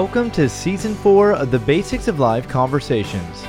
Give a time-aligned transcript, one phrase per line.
[0.00, 3.40] Welcome to Season 4 of the Basics of Life Conversations.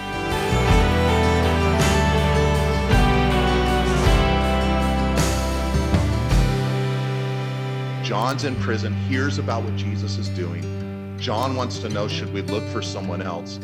[8.02, 11.18] John's in prison, hears about what Jesus is doing.
[11.20, 13.58] John wants to know should we look for someone else?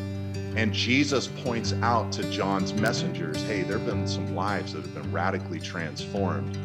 [0.57, 4.93] And Jesus points out to John's messengers hey, there have been some lives that have
[4.93, 6.57] been radically transformed.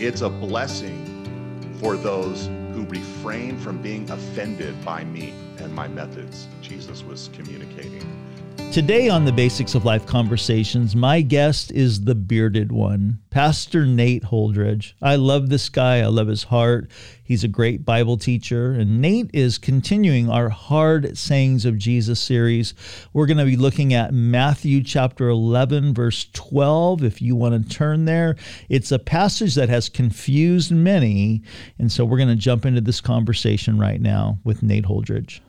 [0.00, 6.48] It's a blessing for those who refrain from being offended by me and my methods,
[6.62, 8.28] Jesus was communicating.
[8.72, 14.24] Today on the Basics of Life Conversations, my guest is the bearded one, Pastor Nate
[14.24, 14.92] Holdridge.
[15.00, 16.00] I love this guy.
[16.00, 16.90] I love his heart.
[17.24, 18.72] He's a great Bible teacher.
[18.72, 22.74] And Nate is continuing our Hard Sayings of Jesus series.
[23.14, 27.02] We're going to be looking at Matthew chapter 11, verse 12.
[27.02, 28.36] If you want to turn there,
[28.68, 31.42] it's a passage that has confused many.
[31.78, 35.40] And so we're going to jump into this conversation right now with Nate Holdridge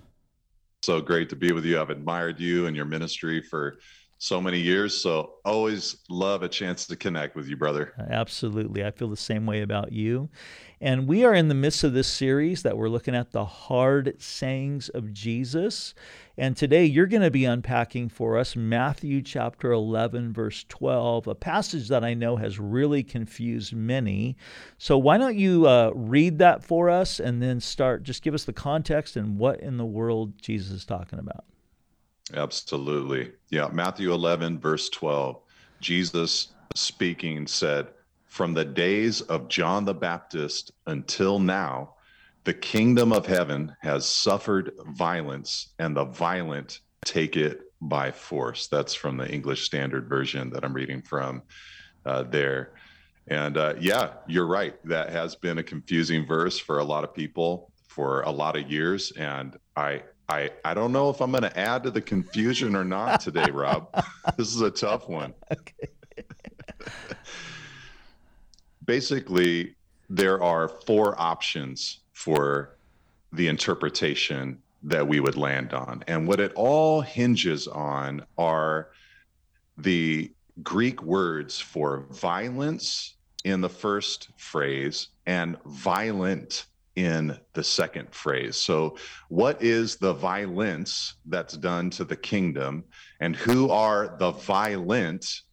[0.82, 1.80] so great to be with you.
[1.80, 3.80] I've admired you and your ministry for
[4.18, 5.00] so many years.
[5.00, 7.94] So always love a chance to connect with you, brother.
[8.10, 8.86] Absolutely.
[8.86, 10.30] I feel the same way about you.
[10.82, 14.16] And we are in the midst of this series that we're looking at the hard
[14.22, 15.94] sayings of Jesus.
[16.38, 21.36] And today you're going to be unpacking for us Matthew chapter 11, verse 12, a
[21.36, 24.38] passage that I know has really confused many.
[24.78, 28.46] So why don't you uh, read that for us and then start, just give us
[28.46, 31.44] the context and what in the world Jesus is talking about.
[32.34, 33.34] Absolutely.
[33.50, 33.68] Yeah.
[33.74, 35.42] Matthew 11, verse 12,
[35.82, 37.88] Jesus speaking said,
[38.30, 41.96] From the days of John the Baptist until now,
[42.44, 48.68] the kingdom of heaven has suffered violence, and the violent take it by force.
[48.68, 51.42] That's from the English Standard Version that I'm reading from
[52.06, 52.74] uh, there.
[53.28, 54.76] And uh, yeah, you're right.
[54.88, 58.72] That has been a confusing verse for a lot of people for a lot of
[58.72, 59.12] years.
[59.12, 62.86] And I, I, I don't know if I'm going to add to the confusion or
[62.86, 63.90] not today, Rob.
[64.38, 65.34] this is a tough one.
[68.90, 69.76] Basically,
[70.10, 72.76] there are four options for
[73.32, 76.04] the interpretation that we would land on.
[76.08, 78.90] And what it all hinges on are
[79.78, 80.32] the
[80.64, 83.14] Greek words for violence
[83.44, 88.56] in the first phrase and violent in the second phrase.
[88.58, 88.98] So,
[89.28, 92.86] what is the violence that's done to the kingdom,
[93.20, 95.44] and who are the violent,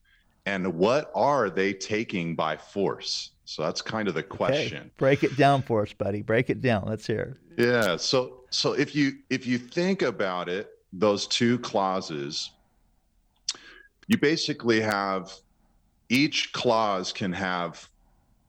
[0.47, 3.33] and what are they taking by force?
[3.45, 4.79] So that's kind of the question.
[4.79, 4.91] Okay.
[4.97, 6.23] Break it down for us, buddy.
[6.23, 6.85] Break it down.
[6.87, 7.37] Let's hear.
[7.59, 7.97] Yeah.
[7.97, 12.51] So so if you if you think about it, those two clauses,
[14.07, 15.33] you basically have
[16.09, 17.89] each clause can have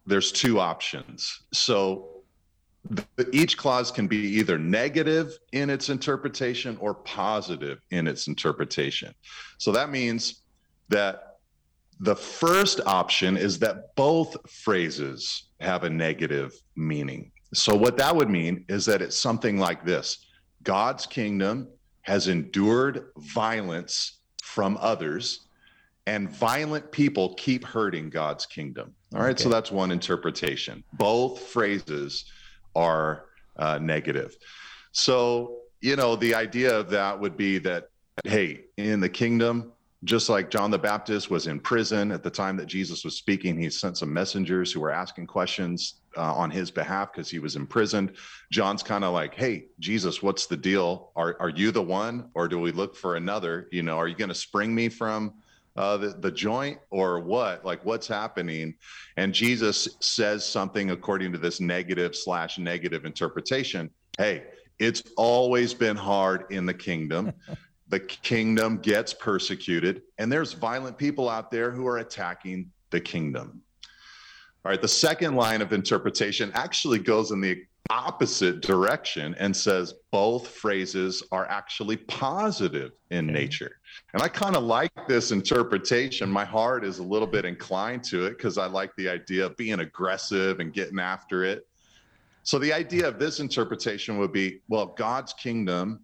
[0.05, 1.41] there's two options.
[1.51, 2.09] So
[2.89, 9.13] the, each clause can be either negative in its interpretation or positive in its interpretation.
[9.57, 10.41] So that means
[10.89, 11.26] that
[11.99, 17.31] the first option is that both phrases have a negative meaning.
[17.53, 20.25] So, what that would mean is that it's something like this
[20.63, 21.67] God's kingdom
[22.01, 25.47] has endured violence from others,
[26.05, 28.93] and violent people keep hurting God's kingdom.
[29.13, 29.43] All right, okay.
[29.43, 30.83] so that's one interpretation.
[30.93, 32.25] Both phrases
[32.75, 33.25] are
[33.57, 34.37] uh, negative.
[34.91, 37.89] So, you know, the idea of that would be that,
[38.23, 39.71] hey, in the kingdom,
[40.03, 43.59] just like John the Baptist was in prison at the time that Jesus was speaking,
[43.59, 47.55] he sent some messengers who were asking questions uh, on his behalf because he was
[47.55, 48.15] imprisoned.
[48.51, 51.11] John's kind of like, "Hey, Jesus, what's the deal?
[51.15, 53.67] Are are you the one, or do we look for another?
[53.71, 55.33] You know, are you going to spring me from
[55.75, 57.65] uh, the the joint, or what?
[57.65, 58.75] Like, what's happening?"
[59.17, 63.89] And Jesus says something according to this negative slash negative interpretation.
[64.19, 64.43] Hey,
[64.79, 67.33] it's always been hard in the kingdom.
[67.89, 73.61] The kingdom gets persecuted, and there's violent people out there who are attacking the kingdom.
[74.65, 79.93] All right, the second line of interpretation actually goes in the opposite direction and says
[80.11, 83.79] both phrases are actually positive in nature.
[84.13, 86.29] And I kind of like this interpretation.
[86.29, 89.55] My heart is a little bit inclined to it because I like the idea of
[89.55, 91.65] being aggressive and getting after it.
[92.43, 96.01] So the idea of this interpretation would be well, God's kingdom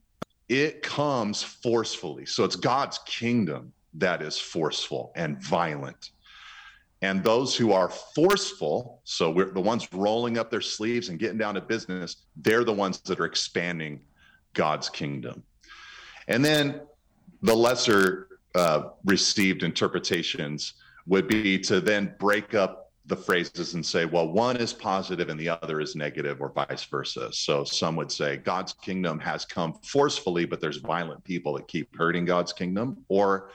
[0.62, 2.26] it comes forcefully.
[2.26, 6.12] So it's God's kingdom that is forceful and violent.
[7.02, 11.38] And those who are forceful, so we're the ones rolling up their sleeves and getting
[11.38, 14.00] down to business, they're the ones that are expanding
[14.54, 15.44] God's kingdom.
[16.28, 16.82] And then
[17.42, 20.76] the lesser uh, received interpretations
[21.06, 25.40] would be to then break up the phrases and say, well, one is positive and
[25.40, 27.32] the other is negative, or vice versa.
[27.34, 31.94] So some would say God's kingdom has come forcefully, but there's violent people that keep
[31.98, 33.50] hurting God's kingdom, or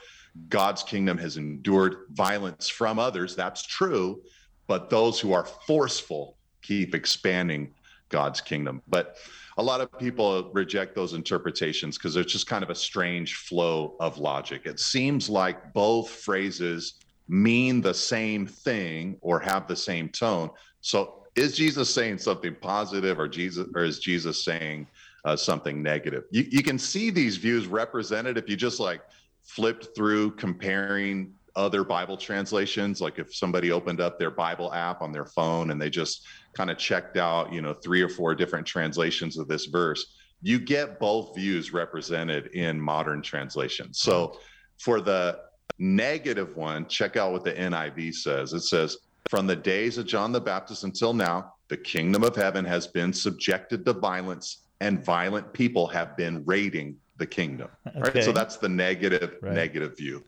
[0.49, 3.35] God's kingdom has endured violence from others.
[3.35, 4.21] That's true,
[4.67, 7.73] but those who are forceful keep expanding
[8.09, 8.83] God's kingdom.
[8.87, 9.17] But
[9.57, 13.95] a lot of people reject those interpretations because there's just kind of a strange flow
[13.99, 14.61] of logic.
[14.65, 16.95] It seems like both phrases
[17.29, 20.49] mean the same thing or have the same tone.
[20.81, 24.87] So is Jesus saying something positive or Jesus or is Jesus saying
[25.23, 26.23] uh, something negative?
[26.31, 29.01] You, you can see these views represented if you just like
[29.43, 32.99] flipped through comparing other Bible translations.
[32.99, 36.71] Like if somebody opened up their Bible app on their phone and they just kind
[36.71, 40.99] of checked out, you know, three or four different translations of this verse, you get
[40.99, 43.99] both views represented in modern translations.
[43.99, 44.39] So
[44.77, 45.41] for the
[45.77, 48.53] negative one, check out what the NIV says.
[48.53, 48.97] It says,
[49.29, 53.13] From the days of John the Baptist until now, the kingdom of heaven has been
[53.13, 57.69] subjected to violence, and violent people have been raiding the kingdom.
[57.87, 57.99] Okay.
[58.15, 58.23] Right.
[58.23, 59.53] So that's the negative, right.
[59.53, 60.23] negative view.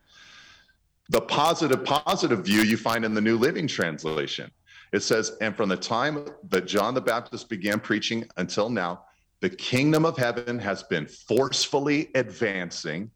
[1.09, 4.51] The positive, positive view you find in the New Living Translation.
[4.93, 9.03] It says, And from the time that John the Baptist began preaching until now,
[9.41, 13.09] the kingdom of heaven has been forcefully advancing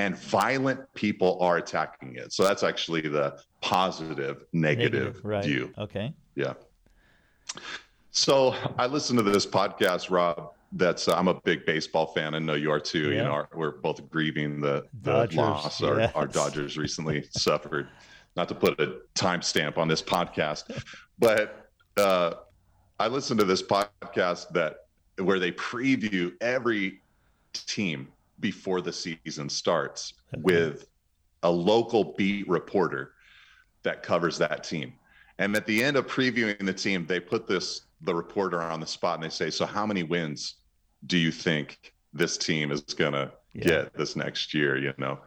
[0.00, 2.32] and violent people are attacking it.
[2.32, 5.44] So that's actually the positive, negative, negative right.
[5.44, 5.74] view.
[5.76, 6.14] Okay.
[6.34, 6.54] Yeah.
[8.10, 10.54] So I listened to this podcast, Rob.
[10.72, 12.34] That's uh, I'm a big baseball fan.
[12.34, 13.10] I know you are too.
[13.10, 13.16] Yeah.
[13.16, 16.12] You know, our, we're both grieving the, the loss our, yes.
[16.14, 17.88] our Dodgers recently suffered.
[18.36, 20.82] Not to put a timestamp on this podcast,
[21.18, 22.34] but uh,
[22.98, 24.86] I listened to this podcast that
[25.18, 27.00] where they preview every
[27.52, 28.08] team
[28.40, 30.86] before the season starts with
[31.42, 33.12] a local beat reporter
[33.82, 34.92] that covers that team.
[35.38, 38.86] And at the end of previewing the team, they put this the reporter on the
[38.86, 40.56] spot and they say, "So how many wins
[41.06, 43.64] do you think this team is going to yeah.
[43.64, 45.20] get this next year, you know?"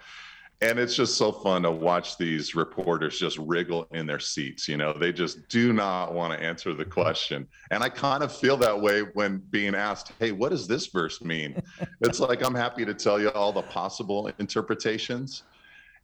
[0.63, 4.77] And it's just so fun to watch these reporters just wriggle in their seats you
[4.77, 4.93] know?
[4.93, 7.47] They just do not want to answer the question.
[7.71, 11.21] And i kind of feel that way when being asked hey what does this verse
[11.21, 11.61] mean?
[12.01, 15.43] It's like i'm happy to tell you all the possible interpretations.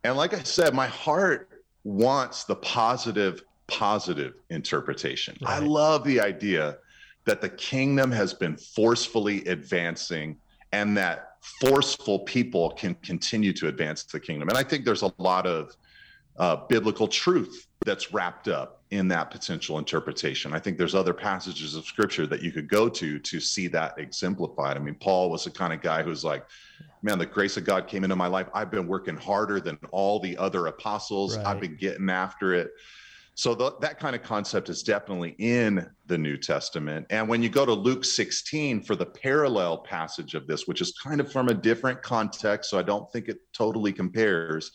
[0.04, 5.38] And like i said my heart wants the positive positive interpretation.
[5.42, 5.56] Right.
[5.56, 6.78] i love the idea
[7.26, 10.38] that the kingdom has been forcefully advancing
[10.72, 14.50] and that forceful people can continue to advance the kingdom.
[14.50, 15.76] And I think there's a lot of
[16.38, 20.54] uh, biblical truth that's wrapped up in that potential interpretation.
[20.54, 23.98] I think there's other passages of scripture that you could go to to see that
[23.98, 24.78] exemplified.
[24.78, 26.46] I mean, Paul was the kind of guy who's like,
[27.04, 28.48] man, the grace of God came into my life.
[28.54, 31.46] I've been working harder than all the other apostles, right.
[31.46, 32.72] I've been getting after it.
[33.40, 37.06] So the, that kind of concept is definitely in the New Testament.
[37.10, 40.92] And when you go to Luke 16 for the parallel passage of this, which is
[41.02, 44.74] kind of from a different context, so I don't think it totally compares.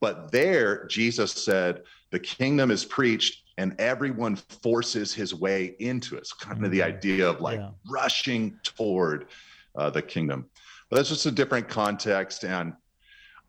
[0.00, 6.20] But there, Jesus said, the kingdom is preached and everyone forces his way into it.
[6.20, 6.96] It's kind of the mm-hmm.
[6.96, 7.72] idea of like yeah.
[7.86, 9.26] rushing toward
[9.74, 10.46] uh, the kingdom.
[10.88, 12.44] But that's just a different context.
[12.46, 12.72] And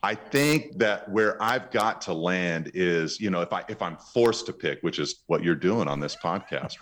[0.04, 3.98] I think that where I've got to land is, you know, if I if I'm
[3.98, 6.76] forced to pick, which is what you're doing on this podcast,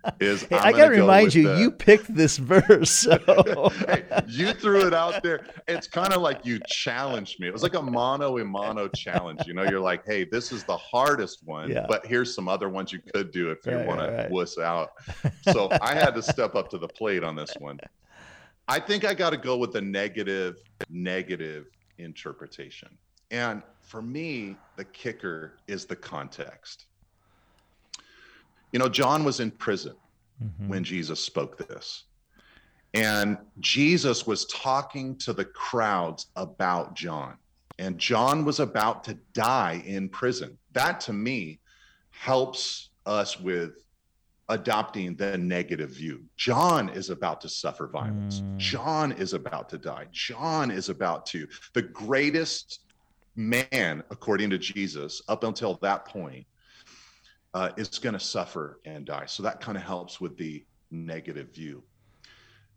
[0.20, 2.90] is hey, I got to remind you, the, you picked this verse.
[2.90, 3.18] So.
[3.86, 5.46] hey, you threw it out there.
[5.68, 7.46] It's kind of like you challenged me.
[7.46, 9.42] It was like a mono a mono challenge.
[9.46, 11.86] You know, you're like, hey, this is the hardest one, yeah.
[11.88, 14.26] but here's some other ones you could do if you right, want right.
[14.26, 14.90] to wuss out.
[15.52, 17.78] So I had to step up to the plate on this one.
[18.68, 20.56] I think I got to go with the negative,
[20.88, 21.66] negative
[21.98, 22.88] interpretation.
[23.30, 26.86] And for me, the kicker is the context.
[28.72, 29.94] You know, John was in prison
[30.42, 30.68] mm-hmm.
[30.68, 32.04] when Jesus spoke this.
[32.94, 37.36] And Jesus was talking to the crowds about John.
[37.78, 40.58] And John was about to die in prison.
[40.72, 41.58] That to me
[42.10, 43.82] helps us with
[44.52, 46.22] adopting the negative view.
[46.36, 48.40] John is about to suffer violence.
[48.40, 48.56] Mm.
[48.58, 50.06] John is about to die.
[50.12, 52.80] John is about to, the greatest
[53.34, 56.46] man, according to Jesus, up until that point,
[57.54, 59.26] uh, is going to suffer and die.
[59.26, 61.82] So that kind of helps with the negative view.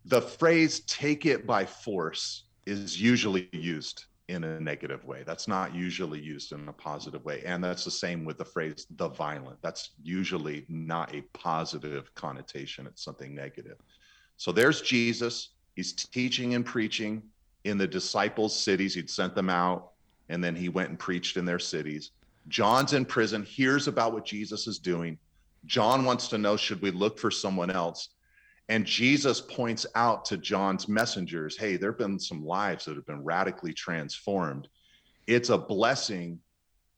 [0.06, 5.24] The phrase take it by force is usually used in a negative way.
[5.26, 7.44] That's not usually used in a positive way.
[7.46, 9.62] And that's the same with the phrase the violent.
[9.62, 13.78] That's usually not a positive connotation, it's something negative.
[14.38, 15.50] So there's Jesus.
[15.76, 17.22] He's teaching and preaching
[17.66, 18.96] in the disciples' cities.
[18.96, 19.92] He'd sent them out,
[20.30, 22.12] and then he went and preached in their cities.
[22.48, 25.18] John's in prison, hears about what Jesus is doing.
[25.66, 28.10] John wants to know should we look for someone else?
[28.68, 33.06] And Jesus points out to John's messengers hey, there have been some lives that have
[33.06, 34.68] been radically transformed.
[35.28, 36.40] It's a blessing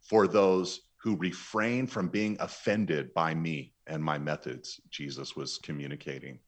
[0.02, 6.40] for those who refrain from being offended by me and my methods, Jesus was communicating.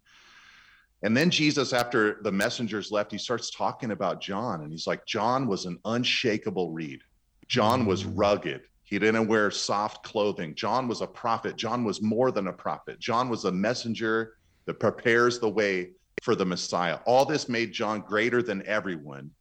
[1.01, 4.61] And then Jesus, after the messengers left, he starts talking about John.
[4.61, 7.01] And he's like, John was an unshakable reed.
[7.47, 8.61] John was rugged.
[8.83, 10.55] He didn't wear soft clothing.
[10.55, 11.55] John was a prophet.
[11.55, 12.99] John was more than a prophet.
[12.99, 14.33] John was a messenger
[14.65, 16.99] that prepares the way for the Messiah.
[17.05, 19.31] All this made John greater than everyone.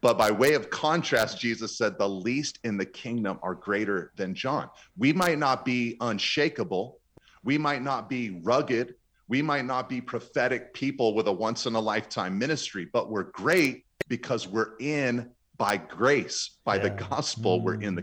[0.00, 4.34] But by way of contrast, Jesus said, the least in the kingdom are greater than
[4.34, 4.68] John.
[4.98, 6.98] We might not be unshakable.
[7.42, 8.94] We might not be rugged
[9.28, 13.24] we might not be prophetic people with a once in a lifetime ministry, but we're
[13.24, 16.82] great because we're in by grace, by yeah.
[16.82, 17.62] the gospel, mm.
[17.62, 18.02] we're in the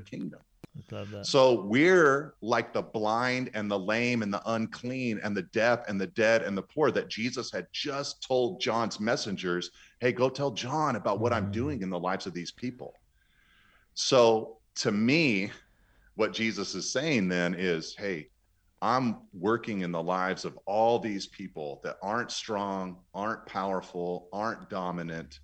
[1.24, 6.00] So we're like the blind and the lame and the unclean and the deaf and
[6.00, 10.52] the dead and the poor that Jesus had just told John's messengers, hey, go tell
[10.52, 11.34] John about what.
[11.34, 12.94] I'm doing in the lives of these people.
[13.94, 15.52] So to me,
[16.16, 18.30] what Jesus is saying then is, hey,
[18.82, 24.70] I'm working in the lives of all these people that aren't strong, aren't powerful, aren't
[24.70, 25.40] dominant.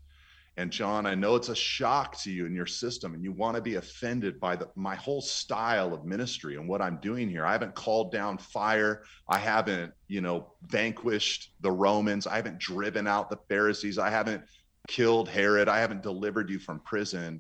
[0.58, 3.56] And John, I know it's a shock to you in your system, and you want
[3.56, 7.46] to be offended by the, my whole style of ministry and what I'm doing here.
[7.46, 9.04] I haven't called down fire.
[9.30, 12.26] I haven't, you know, vanquished the Romans.
[12.26, 14.00] I haven't driven out the Pharisees.
[14.00, 14.44] I haven't
[14.88, 15.70] killed Herod.
[15.70, 17.40] I haven't delivered you from prison.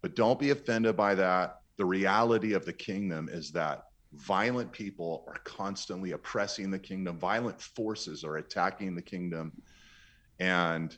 [0.00, 1.58] But don't be offended by that.
[1.76, 7.60] The reality of the kingdom is that violent people are constantly oppressing the kingdom violent
[7.60, 9.50] forces are attacking the kingdom
[10.38, 10.96] and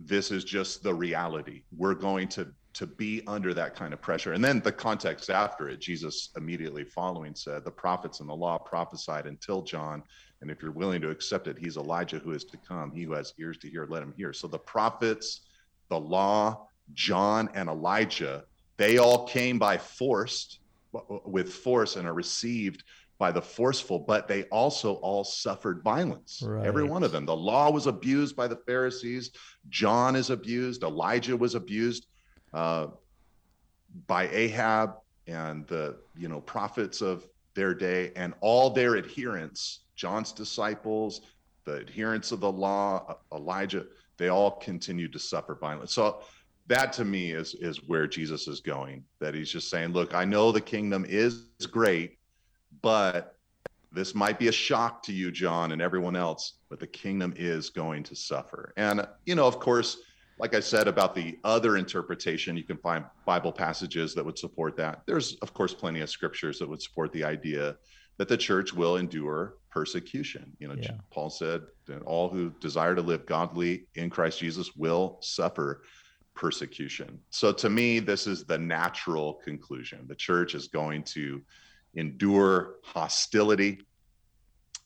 [0.00, 1.62] this is just the reality.
[1.76, 4.34] We're going to to be under that kind of pressure.
[4.34, 8.58] And then the context after it jesus immediately following said the prophets and the law
[8.58, 10.02] prophesied until john
[10.40, 12.92] and if you're willing to accept it he's elijah who is to come.
[12.92, 14.32] He who has ears to hear let him hear.
[14.32, 15.40] So the prophets
[15.88, 18.44] the law john and elijah
[18.76, 20.60] they all came by force
[21.24, 22.84] with force and are received
[23.18, 26.40] by the forceful, but they also all suffered violence.
[26.44, 26.64] Right.
[26.64, 27.26] Every one of them.
[27.26, 29.32] The law was abused by the Pharisees.
[29.68, 30.84] John is abused.
[30.84, 32.06] Elijah was abused
[32.54, 32.88] uh,
[34.06, 34.94] by Ahab
[35.26, 41.22] and the you know prophets of their day, and all their adherents, John's disciples,
[41.64, 43.84] the adherents of the law, Elijah,
[44.16, 45.92] they all continued to suffer violence.
[45.92, 46.22] So
[46.68, 49.04] that to me is is where Jesus is going.
[49.20, 52.17] That he's just saying, look, I know the kingdom is great,
[52.82, 53.36] but
[53.92, 57.70] this might be a shock to you, John, and everyone else, but the kingdom is
[57.70, 58.72] going to suffer.
[58.76, 59.98] And you know, of course,
[60.38, 64.76] like I said about the other interpretation, you can find Bible passages that would support
[64.76, 65.02] that.
[65.06, 67.76] There's, of course, plenty of scriptures that would support the idea
[68.18, 70.52] that the church will endure persecution.
[70.58, 70.92] You know, yeah.
[71.10, 75.82] Paul said that all who desire to live godly in Christ Jesus will suffer
[76.34, 77.18] persecution.
[77.30, 80.06] So to me, this is the natural conclusion.
[80.06, 81.42] The church is going to
[81.98, 83.80] endure hostility,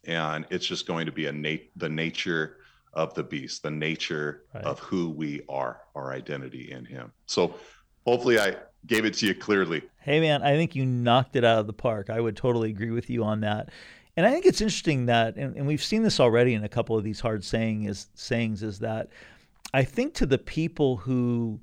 [0.04, 2.59] and it's just going to be a nat- the nature
[2.92, 4.64] of the beast, the nature right.
[4.64, 7.12] of who we are, our identity in Him.
[7.26, 7.54] So
[8.04, 9.83] hopefully, I gave it to you clearly.
[10.00, 12.11] Hey, man, I think you knocked it out of the park.
[12.11, 13.71] I would totally agree with you on that.
[14.16, 16.99] And I think it's interesting that, and, and we've seen this already in a couple
[16.99, 19.09] of these hard saying is sayings, is that
[19.73, 21.61] I think to the people who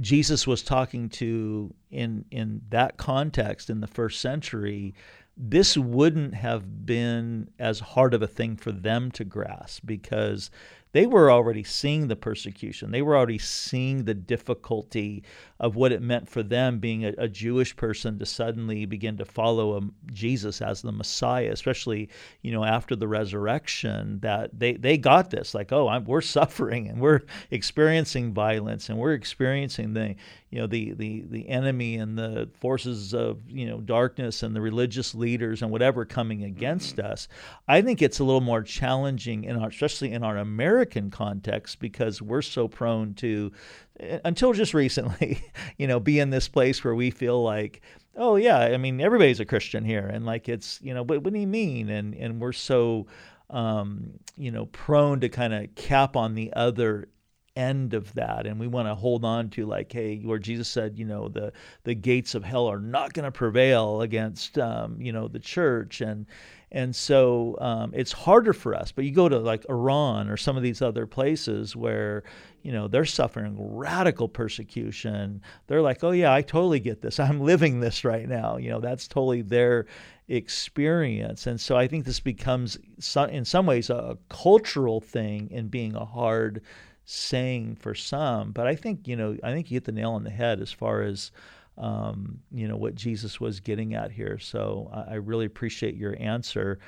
[0.00, 4.94] Jesus was talking to in in that context in the first century,
[5.36, 10.50] this wouldn't have been as hard of a thing for them to grasp because
[10.92, 12.90] they were already seeing the persecution.
[12.90, 15.22] They were already seeing the difficulty
[15.60, 19.24] of what it meant for them being a, a Jewish person to suddenly begin to
[19.24, 22.08] follow a, um, Jesus as the Messiah, especially
[22.42, 24.18] you know after the resurrection.
[24.20, 27.20] That they they got this like, oh, I'm, we're suffering and we're
[27.50, 30.16] experiencing violence and we're experiencing the
[30.50, 34.60] you know the the the enemy and the forces of you know darkness and the
[34.60, 37.12] religious leaders and whatever coming against mm-hmm.
[37.12, 37.28] us.
[37.68, 40.79] I think it's a little more challenging in our, especially in our American
[41.10, 43.52] context because we're so prone to
[44.24, 45.42] until just recently,
[45.78, 47.80] you know, be in this place where we feel like,
[48.16, 51.38] oh yeah, I mean everybody's a Christian here, and like it's you know, what do
[51.38, 51.88] you mean?
[51.88, 53.06] And and we're so
[53.50, 57.08] um, you know prone to kind of cap on the other
[57.56, 58.46] end of that.
[58.46, 61.52] And we want to hold on to like hey where jesus said you know the
[61.84, 66.00] the gates of hell are not going to prevail against um, you know the church.
[66.00, 66.26] And
[66.72, 68.92] and so um, it's harder for us.
[68.92, 72.22] But you go to like iran or some of these other places where
[72.62, 75.42] you know they're suffering radical persecution.
[75.66, 77.18] They're like oh yeah i totally get this.
[77.20, 78.56] I'm living this right now.
[78.56, 79.86] You know that's totally their
[80.28, 81.48] experience.
[81.48, 82.78] And so i think this becomes
[83.30, 86.62] in some ways a cultural thing in being a hard
[87.10, 88.52] saying for some.
[88.52, 90.72] But I think you know, I think you hit the nail on the head as
[90.72, 91.30] far as
[91.76, 94.38] um, you know what Jesus was getting at here.
[94.38, 96.78] So I, I really appreciate your answer.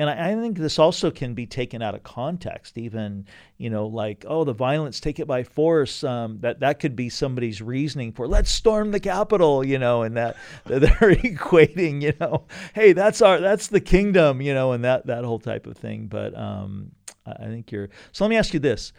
[0.00, 4.24] And I, think this also can be taken out of context, even you know, like
[4.28, 6.04] oh, the violence, take it by force.
[6.04, 10.16] Um, that that could be somebody's reasoning for let's storm the Capitol, you know, and
[10.16, 12.44] that they're equating, you know,
[12.74, 16.06] hey, that's our that's the kingdom, you know, and that that whole type of thing.
[16.06, 16.92] But um,
[17.26, 17.88] I think you're.
[18.12, 18.92] So let me ask you this: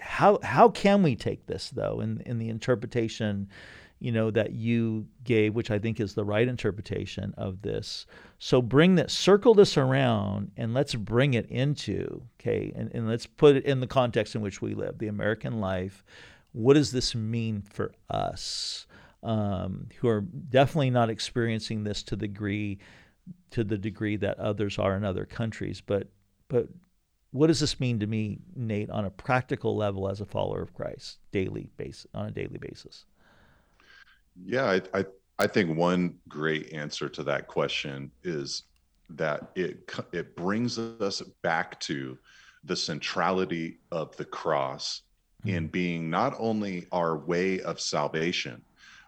[0.00, 3.48] how how can we take this though in in the interpretation
[4.00, 8.06] you know that you gave which i think is the right interpretation of this?
[8.38, 13.26] So bring that circle this around and let's bring it into okay and, and let's
[13.26, 16.04] put it in the context in which we live the american life.
[16.52, 18.86] What does this mean for us
[19.22, 22.78] um, who are definitely not experiencing this to the degree
[23.50, 26.08] to the degree that others are in other countries but
[26.48, 26.68] but
[27.30, 30.72] what does this mean to me, Nate, on a practical level as a follower of
[30.74, 33.04] Christ, daily base on a daily basis?
[34.44, 35.04] Yeah, I, I,
[35.38, 38.64] I think one great answer to that question is
[39.10, 42.18] that it it brings us back to
[42.64, 45.02] the centrality of the cross
[45.40, 45.56] mm-hmm.
[45.56, 48.62] in being not only our way of salvation,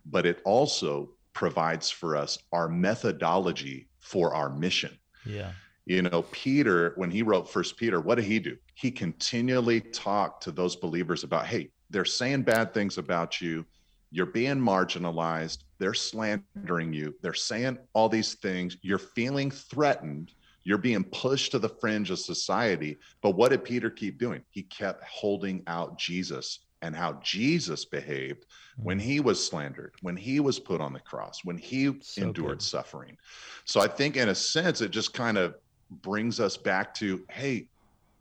[0.07, 4.97] but it also provides for us our methodology for our mission.
[5.25, 5.53] Yeah
[5.91, 8.57] you know peter when he wrote first peter what did he do?
[8.75, 13.67] He continually talked to those believers about hey they're saying bad things about you.
[14.13, 15.65] You're being marginalized.
[15.79, 17.17] They're slandering you.
[17.21, 18.77] They're saying all these things.
[18.83, 20.31] You're feeling threatened.
[20.63, 22.99] You're being pushed to the fringe of society.
[23.21, 24.43] But what did peter keep doing?
[24.51, 29.03] He kept holding out jesus and how jesus behaved when mm.
[29.03, 32.63] he was slandered when he was put on the cross when he so endured good.
[32.63, 33.17] suffering.
[33.65, 35.57] So i think in a sense it just kind of
[35.91, 37.69] brings us back to hey,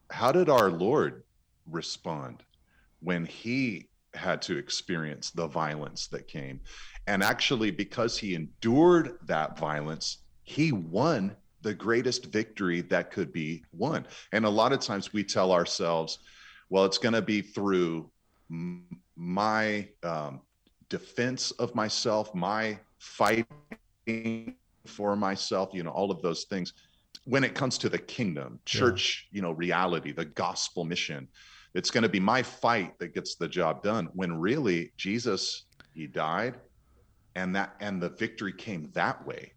[0.10, 1.24] how did our Lord
[1.70, 2.44] respond
[3.02, 6.60] when he had to experience the violence that came?
[7.08, 13.64] And actually, because he endured that violence, he won the greatest victory that could be
[13.74, 14.06] won.
[14.32, 16.20] And a lot of times we tell ourselves,
[16.70, 18.10] well, it's going to be through
[19.16, 20.42] my um,
[20.88, 24.56] defense of myself, my fighting
[24.86, 26.74] for myself, you know, all of those things
[27.26, 29.38] when it comes to the kingdom, church, yeah.
[29.38, 31.28] you know, reality, the gospel mission,
[31.74, 34.10] it's going to be my fight that gets the job done.
[34.14, 36.56] When really Jesus, he died,
[37.36, 39.54] and that and the victory came that way.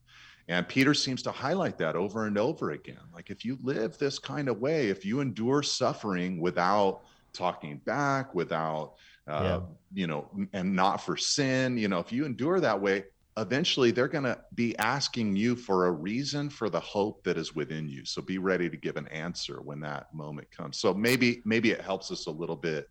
[0.49, 2.99] And Peter seems to highlight that over and over again.
[3.15, 8.35] Like if you live this kind of way, if you endure suffering without talking back,
[8.35, 8.95] without
[9.29, 9.61] uh, yeah.
[9.95, 13.05] you know, and not for sin, you know, if you endure that way,
[13.37, 17.55] eventually they're going to be asking you for a reason for the hope that is
[17.55, 18.05] within you.
[18.05, 20.79] So be ready to give an answer when that moment comes.
[20.79, 22.91] So maybe maybe it helps us a little bit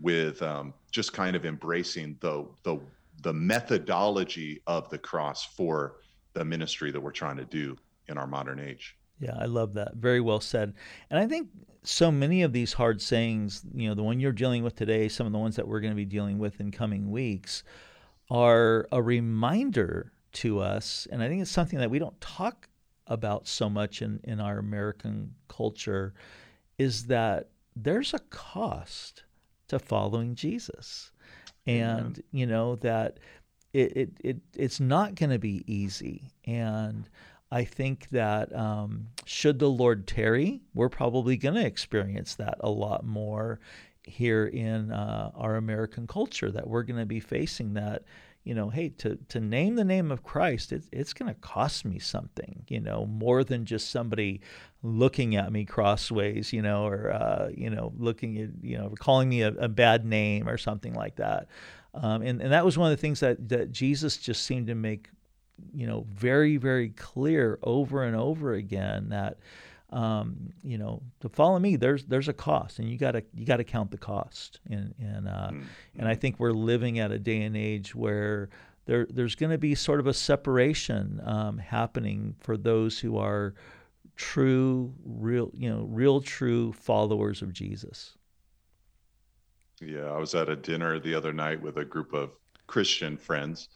[0.00, 2.78] with um, just kind of embracing the the
[3.22, 5.96] the methodology of the cross for
[6.34, 7.76] the ministry that we're trying to do
[8.08, 8.96] in our modern age.
[9.18, 9.94] Yeah i love that.
[9.94, 10.74] Very well said.
[11.10, 11.48] And i think
[11.82, 15.24] so many of these hard sayings you know the one you're dealing with today some
[15.24, 17.62] of the ones that we're going to be dealing with in coming weeks
[18.30, 22.68] are a reminder to us, and I think it's something that we don't talk
[23.06, 26.12] about so much in, in our American culture,
[26.78, 29.24] is that there's a cost
[29.68, 31.12] to following Jesus.
[31.68, 33.18] And, you know, that
[33.72, 36.30] it, it, it it's not going to be easy.
[36.44, 37.08] And
[37.50, 42.70] I think that um, should the Lord tarry, we're probably going to experience that a
[42.70, 43.58] lot more
[44.06, 48.04] here in uh, our American culture that we're going to be facing that
[48.44, 51.84] you know hey to to name the name of Christ it, it's going to cost
[51.84, 54.40] me something you know more than just somebody
[54.82, 59.28] looking at me crossways you know or uh, you know looking at you know calling
[59.28, 61.48] me a, a bad name or something like that.
[61.92, 64.76] Um, and and that was one of the things that that Jesus just seemed to
[64.76, 65.08] make
[65.74, 69.38] you know very very clear over and over again that
[69.90, 73.64] um, you know, to follow me, there's there's a cost, and you gotta you gotta
[73.64, 74.60] count the cost.
[74.68, 75.62] And and uh, mm-hmm.
[75.98, 78.48] and I think we're living at a day and age where
[78.86, 83.54] there there's going to be sort of a separation um, happening for those who are
[84.16, 88.16] true, real you know, real true followers of Jesus.
[89.80, 92.30] Yeah, I was at a dinner the other night with a group of
[92.66, 93.68] Christian friends.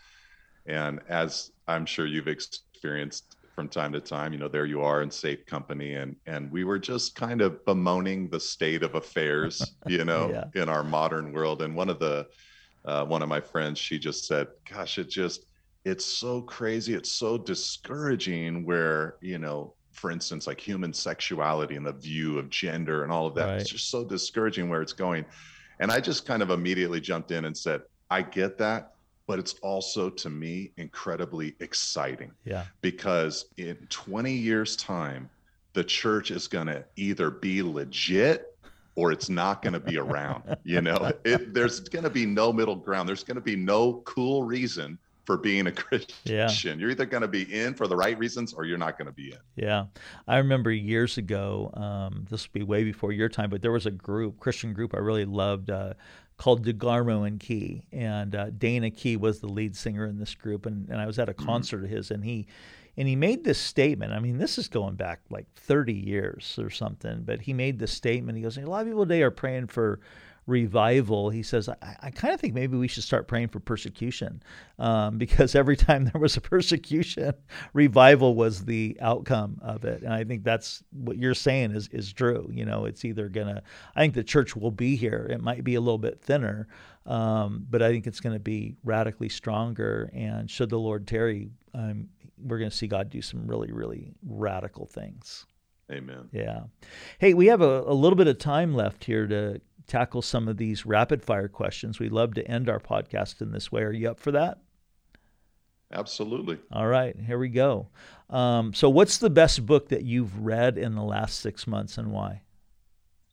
[0.67, 5.03] And as I'm sure you've experienced from time to time, you know, there you are
[5.03, 5.93] in safe company.
[5.93, 10.63] And and we were just kind of bemoaning the state of affairs, you know, yeah.
[10.63, 11.61] in our modern world.
[11.61, 12.27] And one of the
[12.87, 15.45] uh, one of my friends, she just said, gosh, it just
[15.85, 16.95] it's so crazy.
[16.95, 22.49] It's so discouraging where, you know, for instance, like human sexuality and the view of
[22.49, 23.45] gender and all of that.
[23.45, 23.61] Right.
[23.61, 25.27] It's just so discouraging where it's going.
[25.81, 28.95] And I just kind of immediately jumped in and said, I get that,
[29.31, 32.33] but it's also to me incredibly exciting.
[32.45, 32.65] Yeah.
[32.81, 35.31] Because in 20 years' time,
[35.73, 38.59] the church is going to either be legit
[38.97, 40.57] or it's not going to be around.
[40.65, 43.09] you know, it, there's going to be no middle ground.
[43.09, 46.17] There's going to be no cool reason for being a Christian.
[46.25, 46.75] Yeah.
[46.75, 49.13] You're either going to be in for the right reasons or you're not going to
[49.13, 49.39] be in.
[49.55, 49.85] Yeah.
[50.27, 53.87] I remember years ago, um, this would be way before your time, but there was
[53.87, 55.95] a group, Christian group I really loved uh,
[56.41, 57.83] called DeGarmo and Key.
[57.93, 60.65] And uh, Dana Key was the lead singer in this group.
[60.65, 61.45] And, and I was at a mm-hmm.
[61.45, 61.85] concert mm-hmm.
[61.85, 62.47] of his and he,
[62.97, 64.15] and he made this statement.
[64.15, 67.93] I mean, this is going back like 30 years or something, but he made this
[67.93, 68.39] statement.
[68.39, 70.01] He goes, A lot of people today are praying for
[70.47, 74.43] revival, he says, I, I kind of think maybe we should start praying for persecution
[74.79, 77.33] um, because every time there was a persecution,
[77.73, 80.03] revival was the outcome of it.
[80.03, 82.49] And I think that's what you're saying is, is true.
[82.53, 83.63] You know, it's either going to,
[83.95, 85.29] I think the church will be here.
[85.31, 86.69] It might be a little bit thinner,
[87.07, 90.11] um, but I think it's going to be radically stronger.
[90.15, 92.09] And should the Lord tarry, um,
[92.43, 95.47] we're going to see God do some really, really radical things.
[95.91, 96.29] Amen.
[96.33, 96.61] Yeah.
[97.19, 100.57] Hey, we have a, a little bit of time left here to tackle some of
[100.57, 101.99] these rapid fire questions.
[101.99, 103.83] We love to end our podcast in this way.
[103.83, 104.59] Are you up for that?
[105.93, 106.59] Absolutely.
[106.71, 107.89] All right, here we go.
[108.29, 112.13] Um, so, what's the best book that you've read in the last six months and
[112.13, 112.43] why?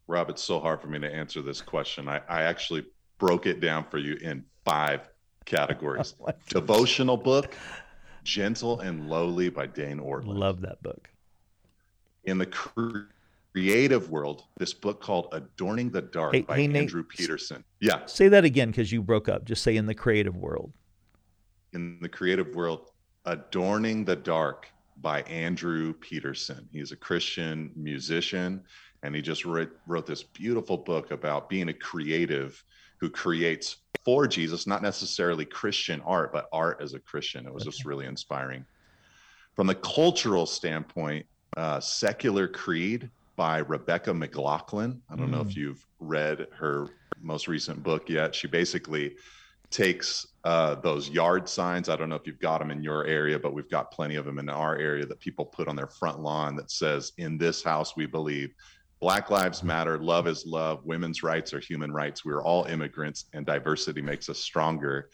[0.07, 2.07] Rob, it's so hard for me to answer this question.
[2.07, 2.86] I, I actually
[3.19, 5.10] broke it down for you in five
[5.45, 6.15] categories
[6.49, 7.53] devotional book,
[8.23, 10.38] Gentle and Lowly by Dane Ortlund.
[10.38, 11.10] Love that book.
[12.23, 12.47] In the
[13.58, 17.63] creative world, this book called Adorning the Dark hey, by hey, Andrew Nate, Peterson.
[17.80, 18.06] Yeah.
[18.06, 19.46] Say that again because you broke up.
[19.46, 20.74] Just say in the creative world.
[21.74, 22.91] In the creative world,
[23.26, 24.67] Adorning the Dark
[24.98, 26.70] by Andrew Peterson.
[26.72, 28.63] He's a Christian musician,
[29.02, 32.63] and he just wrote, wrote this beautiful book about being a creative
[33.00, 37.48] who creates for Jesus, not necessarily Christian art, but art as a Christian.
[37.48, 37.72] It was okay.
[37.72, 38.65] just really inspiring.
[39.56, 45.02] From the cultural standpoint, uh, Secular Creed by Rebecca McLaughlin.
[45.10, 45.32] I don't mm.
[45.32, 45.56] know if mm.
[45.56, 46.89] you've read her
[47.21, 48.36] most recent book yet.
[48.36, 49.15] She basically
[49.69, 51.88] takes uh, those yard signs.
[51.88, 54.26] I don't know if you've got them in your area, but we've got plenty of
[54.26, 57.63] them in our area that people put on their front lawn that says, In this
[57.63, 58.54] house, we believe
[59.00, 62.26] Black Lives Matter, love is love, women's rights are human rights.
[62.26, 65.10] We're all immigrants, and diversity makes us stronger.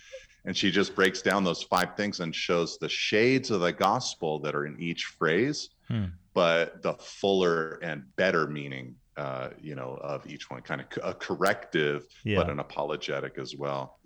[0.46, 4.40] And she just breaks down those five things and shows the shades of the gospel
[4.40, 5.70] that are in each phrase.
[5.90, 10.88] Hmm but the fuller and better meaning, uh, you know, of each one, kind of
[11.04, 12.38] a corrective, yeah.
[12.38, 14.00] but an apologetic as well.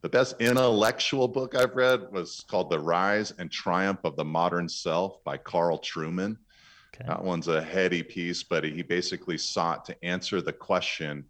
[0.00, 4.68] The best intellectual book I've read was called The Rise and Triumph of the Modern
[4.68, 6.36] Self by Carl Trueman.
[6.94, 7.04] Okay.
[7.08, 11.24] That one's a heady piece, but he basically sought to answer the question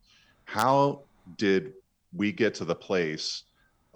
[0.44, 1.02] how
[1.36, 1.72] did
[2.14, 3.44] we get to the place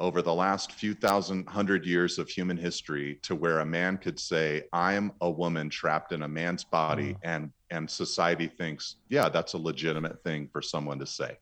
[0.03, 4.19] over the last few thousand hundred years of human history to where a man could
[4.19, 7.19] say i'm a woman trapped in a man's body mm.
[7.23, 11.39] and and society thinks yeah that's a legitimate thing for someone to say.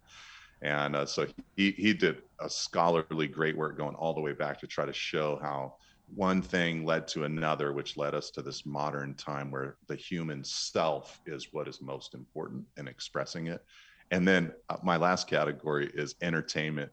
[0.62, 4.60] And uh, so he he did a scholarly great work going all the way back
[4.60, 5.76] to try to show how
[6.14, 10.42] one thing led to another which led us to this modern time where the human
[10.44, 13.64] self is what is most important in expressing it.
[14.10, 16.90] And then uh, my last category is entertainment.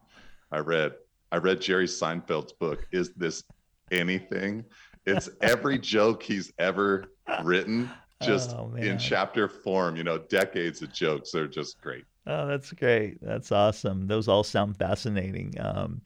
[0.51, 0.93] I read
[1.31, 2.87] I read Jerry Seinfeld's book.
[2.91, 3.43] Is this
[3.91, 4.63] anything?
[5.05, 7.05] It's every joke he's ever
[7.43, 7.89] written,
[8.21, 9.95] just oh, in chapter form.
[9.95, 11.31] You know, decades of jokes.
[11.31, 12.05] They're just great.
[12.25, 13.21] Oh, that's great.
[13.21, 14.07] That's awesome.
[14.07, 15.53] Those all sound fascinating.
[15.59, 16.01] Um,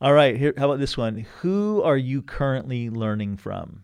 [0.00, 0.54] all right, here.
[0.56, 1.26] How about this one?
[1.40, 3.82] Who are you currently learning from?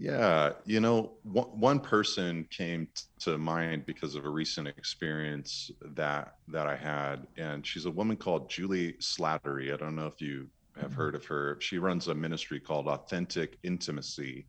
[0.00, 2.86] Yeah, you know, one, one person came
[3.20, 8.16] to mind because of a recent experience that that I had, and she's a woman
[8.16, 9.74] called Julie Slattery.
[9.74, 11.00] I don't know if you have mm-hmm.
[11.00, 11.58] heard of her.
[11.60, 14.46] She runs a ministry called Authentic Intimacy,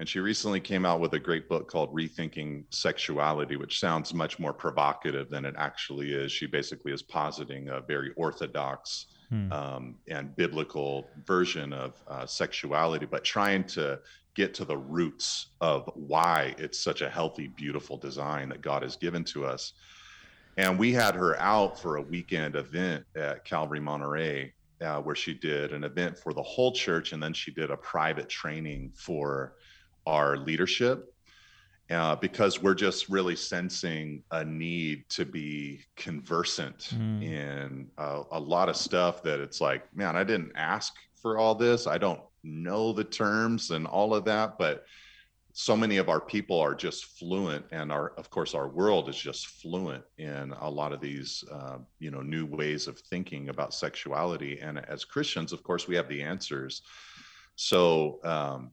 [0.00, 4.40] and she recently came out with a great book called Rethinking Sexuality, which sounds much
[4.40, 6.32] more provocative than it actually is.
[6.32, 9.52] She basically is positing a very orthodox hmm.
[9.52, 14.00] um, and biblical version of uh, sexuality, but trying to
[14.34, 18.96] get to the roots of why it's such a healthy, beautiful design that God has
[18.96, 19.74] given to us.
[20.56, 25.34] And we had her out for a weekend event at Calvary Monterey, uh, where she
[25.34, 29.54] did an event for the whole church, and then she did a private training for
[30.06, 31.11] our leadership.
[31.92, 37.22] Uh, because we're just really sensing a need to be conversant mm.
[37.22, 41.54] in uh, a lot of stuff that it's like, man, I didn't ask for all
[41.54, 41.86] this.
[41.86, 44.84] I don't know the terms and all of that, but
[45.52, 49.16] so many of our people are just fluent and our of course our world is
[49.16, 53.74] just fluent in a lot of these uh, you know new ways of thinking about
[53.74, 56.80] sexuality and as christians of course we have the answers
[57.54, 58.70] so um,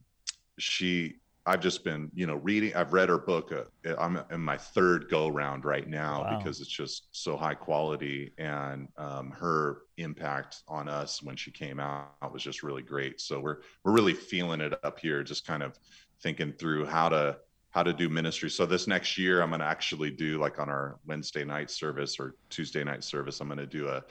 [0.58, 1.16] she
[1.50, 5.08] i've just been you know reading i've read her book uh, i'm in my third
[5.10, 6.38] go round right now wow.
[6.38, 11.78] because it's just so high quality and um, her impact on us when she came
[11.78, 15.62] out was just really great so we're we're really feeling it up here just kind
[15.62, 15.78] of
[16.22, 17.36] thinking through how to
[17.70, 18.50] how to do ministry.
[18.50, 22.18] So this next year, I'm going to actually do like on our Wednesday night service
[22.18, 24.02] or Tuesday night service, I'm going to do a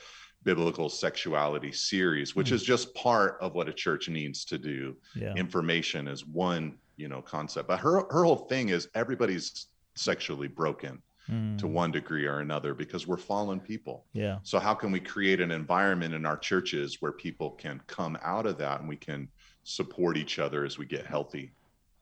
[0.43, 2.54] biblical sexuality series, which mm.
[2.54, 4.95] is just part of what a church needs to do.
[5.13, 5.34] Yeah.
[5.36, 11.01] Information is one, you know, concept, but her her whole thing is everybody's sexually broken
[11.29, 11.57] mm.
[11.57, 14.05] to one degree or another because we're fallen people.
[14.13, 14.39] Yeah.
[14.43, 18.45] So how can we create an environment in our churches where people can come out
[18.45, 19.29] of that and we can
[19.63, 21.51] support each other as we get healthy?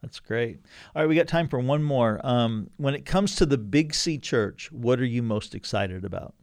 [0.01, 0.59] That's great.
[0.95, 2.19] All right, we got time for one more.
[2.23, 6.33] Um, when it comes to the Big C Church, what are you most excited about?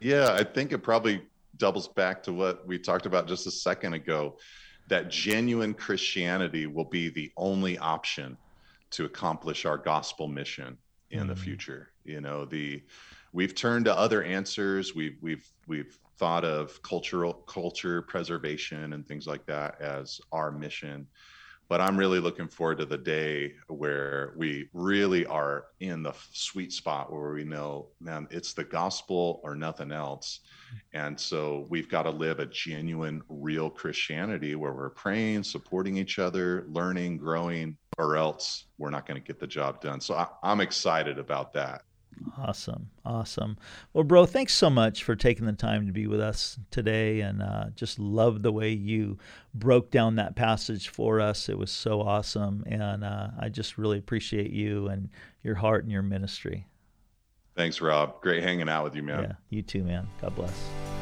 [0.00, 1.22] Yeah, I think it probably
[1.56, 4.36] doubles back to what we talked about just a second ago
[4.88, 8.36] that genuine Christianity will be the only option
[8.90, 10.78] to accomplish our gospel mission
[11.10, 11.28] in mm-hmm.
[11.28, 11.90] the future.
[12.04, 12.82] You know, the
[13.32, 14.94] we've turned to other answers.
[14.94, 21.06] We've we've we've thought of cultural culture preservation and things like that as our mission
[21.68, 26.72] but I'm really looking forward to the day where we really are in the sweet
[26.72, 30.40] spot where we know, man, it's the gospel or nothing else.
[30.94, 36.18] And so we've got to live a genuine, real Christianity where we're praying, supporting each
[36.18, 40.00] other, learning, growing, or else we're not going to get the job done.
[40.00, 41.82] So I, am excited about that.
[42.36, 42.90] Awesome.
[43.04, 43.56] Awesome.
[43.92, 47.20] Well, bro, thanks so much for taking the time to be with us today.
[47.20, 49.18] And uh, just love the way you
[49.54, 51.48] broke down that passage for us.
[51.48, 52.64] It was so awesome.
[52.66, 55.10] And uh, I just really appreciate you and
[55.42, 56.66] your heart and your ministry.
[57.56, 58.20] Thanks, Rob.
[58.20, 59.22] Great hanging out with you, man.
[59.22, 60.06] Yeah, you too, man.
[60.20, 60.97] God bless.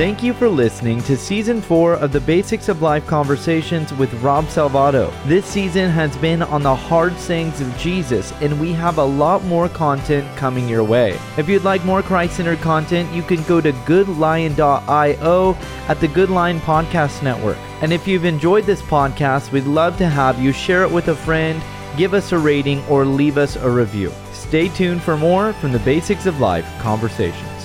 [0.00, 4.46] Thank you for listening to season four of the Basics of Life Conversations with Rob
[4.46, 5.12] Salvato.
[5.26, 9.44] This season has been on the hard sayings of Jesus, and we have a lot
[9.44, 11.18] more content coming your way.
[11.36, 15.54] If you'd like more Christ centered content, you can go to goodlion.io
[15.88, 17.58] at the Good Lion Podcast Network.
[17.82, 21.14] And if you've enjoyed this podcast, we'd love to have you share it with a
[21.14, 21.62] friend,
[21.98, 24.10] give us a rating, or leave us a review.
[24.32, 27.59] Stay tuned for more from the Basics of Life Conversations.